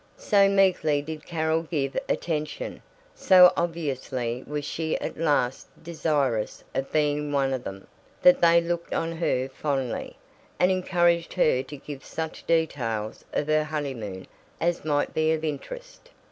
So 0.17 0.49
meekly 0.49 1.03
did 1.03 1.27
Carol 1.27 1.61
give 1.61 1.95
attention, 2.09 2.81
so 3.13 3.53
obviously 3.55 4.43
was 4.47 4.65
she 4.65 4.97
at 4.99 5.19
last 5.19 5.67
desirous 5.83 6.63
of 6.73 6.91
being 6.91 7.31
one 7.31 7.53
of 7.53 7.63
them, 7.63 7.85
that 8.23 8.41
they 8.41 8.61
looked 8.61 8.93
on 8.95 9.11
her 9.17 9.47
fondly, 9.47 10.15
and 10.59 10.71
encouraged 10.71 11.33
her 11.33 11.61
to 11.61 11.77
give 11.77 12.03
such 12.03 12.47
details 12.47 13.23
of 13.31 13.45
her 13.45 13.63
honeymoon 13.65 14.25
as 14.59 14.83
might 14.83 15.13
be 15.13 15.33
of 15.33 15.43
interest. 15.43 16.09